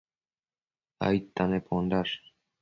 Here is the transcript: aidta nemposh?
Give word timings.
aidta 1.09 1.43
nemposh? 1.51 2.15